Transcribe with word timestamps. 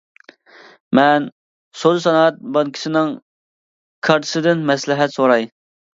مەن 0.99 1.27
سودا 1.83 2.01
سانائەت 2.05 2.41
بانكىسىنىڭ 2.55 3.13
كارتىسىدىن 4.09 4.65
مەسلىھەت 4.71 5.15
سوراي. 5.19 5.51